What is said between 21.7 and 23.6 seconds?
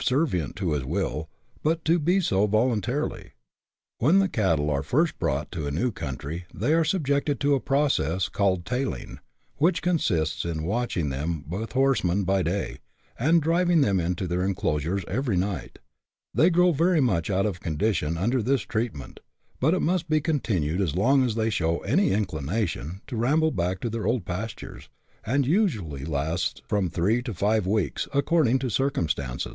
any inclination to ramble